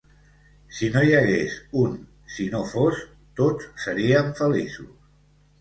Si 0.77 0.87
no 0.93 1.03
hi 1.07 1.11
hagués 1.17 1.57
un 1.83 1.93
«si 2.37 2.47
no 2.55 2.63
fos», 2.71 3.05
tots 3.41 3.69
seríem 3.85 4.37
feliços. 4.41 4.93